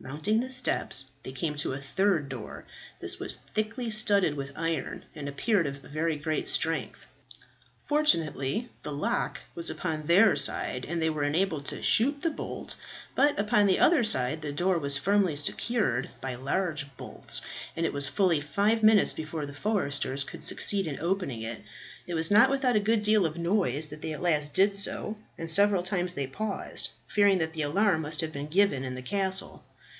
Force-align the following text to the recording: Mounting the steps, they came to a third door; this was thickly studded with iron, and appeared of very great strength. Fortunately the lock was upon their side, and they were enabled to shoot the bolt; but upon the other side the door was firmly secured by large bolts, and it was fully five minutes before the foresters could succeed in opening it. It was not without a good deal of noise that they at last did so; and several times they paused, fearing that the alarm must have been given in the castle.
Mounting 0.00 0.38
the 0.38 0.48
steps, 0.48 1.10
they 1.24 1.32
came 1.32 1.56
to 1.56 1.72
a 1.72 1.78
third 1.78 2.28
door; 2.28 2.64
this 3.00 3.18
was 3.18 3.34
thickly 3.52 3.90
studded 3.90 4.32
with 4.36 4.52
iron, 4.54 5.04
and 5.12 5.28
appeared 5.28 5.66
of 5.66 5.82
very 5.82 6.14
great 6.14 6.46
strength. 6.46 7.08
Fortunately 7.84 8.68
the 8.84 8.92
lock 8.92 9.40
was 9.56 9.68
upon 9.68 10.06
their 10.06 10.36
side, 10.36 10.84
and 10.88 11.02
they 11.02 11.10
were 11.10 11.24
enabled 11.24 11.64
to 11.66 11.82
shoot 11.82 12.22
the 12.22 12.30
bolt; 12.30 12.76
but 13.16 13.36
upon 13.40 13.66
the 13.66 13.80
other 13.80 14.04
side 14.04 14.40
the 14.40 14.52
door 14.52 14.78
was 14.78 14.96
firmly 14.96 15.34
secured 15.34 16.08
by 16.20 16.36
large 16.36 16.96
bolts, 16.96 17.40
and 17.74 17.84
it 17.84 17.92
was 17.92 18.06
fully 18.06 18.40
five 18.40 18.84
minutes 18.84 19.12
before 19.12 19.46
the 19.46 19.52
foresters 19.52 20.22
could 20.22 20.44
succeed 20.44 20.86
in 20.86 21.00
opening 21.00 21.42
it. 21.42 21.60
It 22.06 22.14
was 22.14 22.30
not 22.30 22.50
without 22.50 22.76
a 22.76 22.80
good 22.80 23.02
deal 23.02 23.26
of 23.26 23.36
noise 23.36 23.88
that 23.88 24.00
they 24.00 24.12
at 24.12 24.22
last 24.22 24.54
did 24.54 24.76
so; 24.76 25.18
and 25.36 25.50
several 25.50 25.82
times 25.82 26.14
they 26.14 26.28
paused, 26.28 26.90
fearing 27.08 27.38
that 27.38 27.52
the 27.52 27.62
alarm 27.62 28.02
must 28.02 28.20
have 28.20 28.32
been 28.32 28.46
given 28.46 28.84
in 28.84 28.94
the 28.94 29.02
castle. 29.02 29.64